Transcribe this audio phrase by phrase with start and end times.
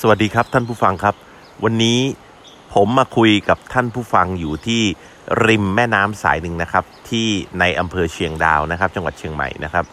[0.00, 1.14] สวัสดีครับท่านผู้ฟังครับ
[1.64, 1.98] วันนี้
[2.74, 4.82] ผมมาคุยกับท่านผู้ฟังอยู่ที่
[5.46, 7.28] ริมแม่น้ำสายหนึ่งนะครับ ที่
[7.60, 9.84] ในอำเภอเชียงดาวนะครับ จังหวัดเชียงใหม่นะครับ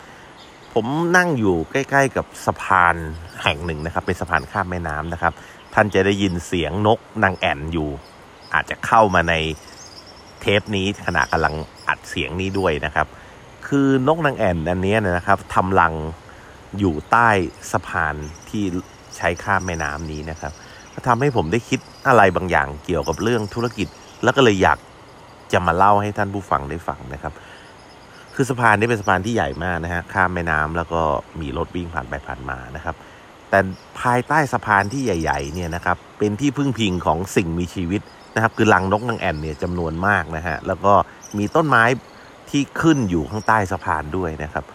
[0.73, 0.85] ผม
[1.17, 2.95] นั่งอยู่ใกล้ ๆ กับสะพาน
[3.43, 5.33] แห่งหนึ่งนะครับ เป็นสะพานข้ามแม่น้ำนะครับ
[5.73, 7.89] ท่านจะได้ยินเสียงนกนางแอ่นอยู่
[8.53, 9.33] อาจจะเข้ามาใน
[10.39, 11.55] เทปนี้ขณะกำลัง
[11.87, 13.07] อัดเสียงนี้ด้วยนะครับ
[13.67, 15.93] คือนกนางแอ่นอันนี้นะครับทำรัง
[16.79, 17.29] อยู่ใต้
[17.71, 18.15] สะพาน
[18.49, 18.63] ที่
[19.17, 20.51] ใช้ข้ามแม่น้ำนี้นะครับ
[20.93, 23.87] ก็ทำให้ผมได้คิดอะไรบางอย่างเกี่ยวกับเรื่องธุรกิจ
[24.23, 24.79] แล้วก็เลยอยาก
[25.53, 27.33] จะมาเล่าให้ท่านผู้ฟังได้ฟังนะครับ
[28.35, 31.01] คือสะพานนี้เป็นสะพานที่ใหญ่มากนะฮะข้ามแม่น้ำแล้วก็
[31.41, 32.95] มีรถวิ่งผ่านไปผ่านมานะครับ
[33.49, 33.59] แต่
[34.01, 38.01] ภายใต้สะพานที่ใหญ่ ๆ เนี่ยนะครับ เป็นที่พึ่งพิงของสิ่งมีชีวิต
[38.35, 40.93] นะครับ คือรังนกนางแอ่นเนี่ยจำนวนมากนะฮะแล้วก็
[41.37, 41.83] มีต้นไม้
[42.49, 44.65] ที่ขึ้นอยู่ข้างใต้สะพานด้วยนะครับ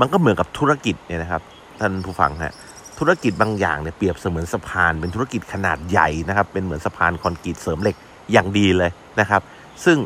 [0.00, 1.42] มันก็เหมือนกับธุรกิจเนี่ยนะครับ
[1.80, 2.52] ท่านผู้ฟังฮะ
[3.00, 7.96] ธุรกิจบางอย่างเนี่ยเปรียบเสมือนสะพานเป็นธุรกิจขนาดใหญ่นะครับ เป็นเหมือนสะพานคอนกรีตเสริมเหล็ก
[8.32, 9.42] อย่างดีเลยนะครับ
[9.84, 9.98] ซึ่ง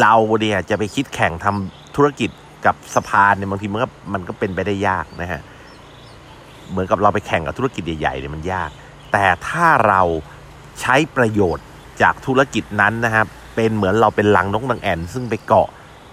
[0.00, 2.30] เราเนี่ยจะไปคิดแข่งทำธุรกิจ
[2.66, 5.40] กับสะพานเนี่ยบางทีมันก็มันก็เป็นไปได้ยากนะฮะ
[6.70, 8.70] เหมือนกับเราไปแข่งกับธุรกิจใหญ่ๆเนี่ยมันยาก
[9.12, 10.02] แต่ถ้าเรา
[10.80, 11.66] ใช้ประโยชน์
[12.02, 15.68] จากธุรกิจนั้นนะครับเป็นเหมือนเราเป็นรังนกนางแอ่นซึ่งไปเกาะ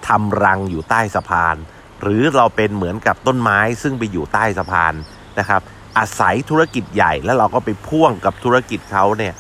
[0.08, 1.56] ทำรังอยู่ใต้สะพาน
[2.02, 4.94] หรือเราเป็นเหมือนกับต้นไม้ซึ่งไปอยู่ใต้สะพาน
[5.40, 5.62] นะครับ
[5.98, 9.34] อาศัยธุรกิจใหญ่แล้วเราก็ไปพ่วงกับธุรกิจเขาเนี่ย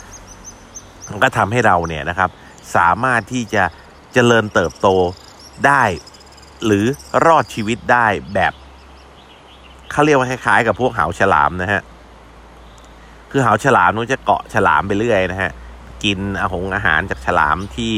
[1.09, 2.29] มันก็ทำให้เราเนี่ยนะครับ
[2.75, 3.63] สามารถที่จะ
[4.13, 4.87] เจริญเติบโต
[5.65, 5.83] ได้
[6.65, 6.85] หรือ
[7.25, 8.53] รอดชีวิตได้แบบ
[9.91, 11.81] เขาเรียกว่าคล้ายๆ กับพวกหาฉลามนะฮะ
[13.31, 15.51] คือเหาฉลามมันจะเกาะฉลามไปเรื่อยนะฮะ
[16.03, 17.93] กินอาหงอาหารจากฉลามที่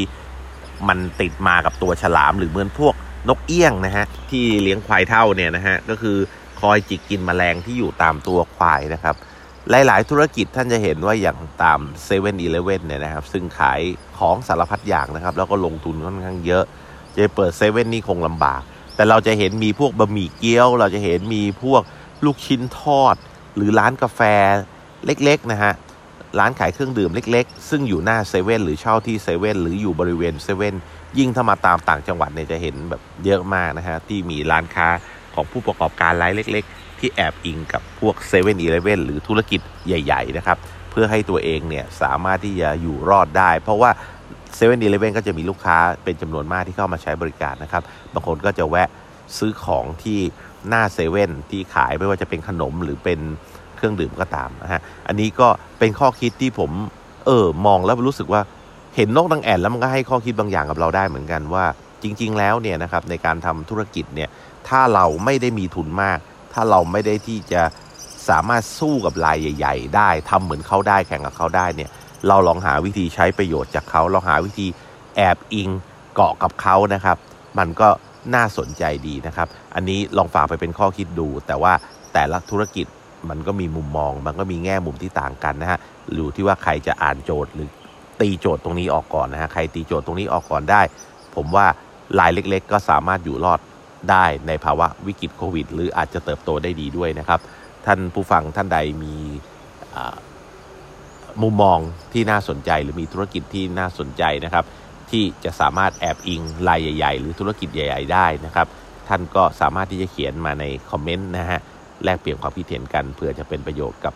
[0.88, 2.94] มันติดมากับตัวฉลาม หรือเหมือนพวก
[3.30, 6.18] นกเอี้ยงนะฮะที่เลี้ยงควายเท่าเนี่ยนะฮะก็คือ
[6.62, 9.16] คอยจิกกินแมลงที่อยู่ตามตัวควายนะครับ
[9.70, 13.82] หลาย ๆ ธุรกิจท่านจะเห็นว่าอย่างตามเซเว่นอีเลเว่นเนี่ยนะครับ ซึ่งขาย
[14.18, 16.64] ของสารพัดอย่างนะครับ แล้วก็ลงทุนค่อนข้างเยอะ
[17.16, 18.62] จะเปิดเซเว่นนี่คงลำบาก
[18.96, 21.82] แต่เราจะเห็นมีพวกบะหมี่เกี๊ยว เราจะเห็นมีพวก
[22.26, 23.16] ลูกชิ้นทอด
[23.56, 24.22] หรือร้านกาแฟ
[25.06, 25.74] เล็ก ๆ นะฮะ
[26.40, 30.76] ร้านขายเครื่องดื่มเล็ก ๆ ซึ่งอยู่หน้าเซเว่นหรือเช่าที่เซเว่นหรืออยู่บริเวณเซเว่น
[31.18, 34.88] ยิ่งถ้ามาตามต่างจังหวัดเนี่ยจะเห็นแบบเยอะมากนะฮะที่มีร้านค้า
[35.36, 40.58] ของผู้ประกอบการรายเล็ก ๆ ที่แอบอิงกับพวก7 e เ e ่ e อหรือธุรกิจใหญ่ ๆ นะครับ
[40.92, 43.92] เพื่อให้ตัวเองเนี่ยสามารถที่จะอยู่รอดได้ เพราะว่า
[44.28, 48.90] 7 e เ e ่ e อก็จะมีลูกค้าเป็นจำนวนมากที่เข้ามาใช้บริการนะครับ บางคนก็จะแวะ
[49.38, 50.20] ซื้อของที่
[50.70, 53.20] หน้าเซเว่นที่ขายไม่ว่าจะเป็นขนมหรือเป็น
[53.76, 55.48] เครื่องดื่มก็ตามนะฮะ อันนี้ก็
[55.80, 56.72] เป็นข้อคิดที่ผม
[57.26, 58.42] เออมองแล้วรู้สึกว่า
[58.96, 61.66] เห็นนกนางแอ่นแล้วมันก็ให้ข้อคิดบางอย่างกับเราได้เหมือนกันว่า
[62.06, 64.30] จริง ๆ แล้วเนี่ยนะครับในการทำธุรกิจเนี่ย
[64.70, 66.18] ถ้าเราไม่ได้มีทุนมาก
[66.54, 67.62] ถ้าเราไม่ได้ที่จะ
[68.30, 71.90] สามารถสู้กับรายใหญ่ ๆ ได้ทำเหมือนเขาได้แข่งกับเขาได้เนี่ย
[72.28, 74.68] เราลองหาวิธีใช้ประโยชน์จากเขาเราหาวิธี
[75.16, 75.70] แอบอิง
[76.16, 77.18] เกาะกับเขานะครับ
[77.58, 77.90] มันก็
[78.36, 81.74] น่าสนใจดีนะครับ อันนี้ลองฝากไปเป็นข้อคิดดู แต่ว่า
[82.14, 82.86] แต่ละธุรกิจ
[83.30, 85.80] มันก็มีมุมมอง มันก็มีแง่มุมที่ต่างกันนะฮะ
[86.16, 87.70] อยู่ที่ว่าใครจะอ่านโจทย์หรือ
[88.22, 90.82] ตีโจทย์ตรงนี้ออกก่อนนะฮะใครตีโจทย์ตรงนี้ออกก่อนได้
[91.36, 91.66] ผมว่า
[92.20, 93.60] รายเล็กๆ ก็สามารถอยู่รอด
[94.12, 97.40] ได้ในภาวะวิกฤตโควิด หรืออาจจะเติบโตได้ดีด้วยนะครับ
[97.86, 99.16] ท่านผู้ฟังท่านใดมี
[101.42, 101.80] มุมมอง
[102.14, 104.66] ที่น่าสนใจ หรือมีธุรกิจที่น่าสนใจนะครับ
[105.12, 108.68] ที่จะสามารถแอบอิงรายใหญ่ ๆ หรือธุรกิจใหญ่ ๆ ได้นะครับ
[109.08, 111.60] ท่านก็สามารถที่จะเขียนมาในคอมเมนต์นะฮะ
[112.04, 114.14] แลกเปลี่ยนความคิดเห็นกันเพื่อจะเป็นประโยชน์กับ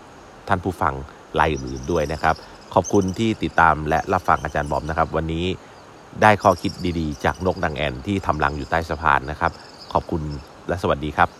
[0.47, 0.93] ท่านผู้ฟัง
[1.39, 2.35] รายอื่นๆด้วยนะครับ
[2.73, 5.45] ขอบคุณที่ติดตามและรับฟังอาจารย์บอมนะครับ วันนี้
[6.21, 9.51] ได้ข้อคิดดีๆ จากนกนางแอ่นที่ทำรังอยู่ใต้สะพานนะครับ
[9.93, 10.21] ขอบคุณ
[10.67, 11.38] และสวัสดีครับ